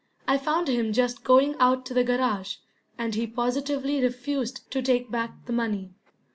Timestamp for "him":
0.67-0.93